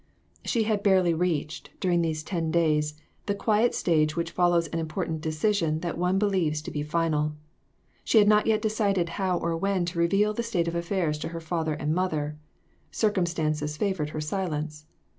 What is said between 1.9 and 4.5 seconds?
these ten days, the quiet stage which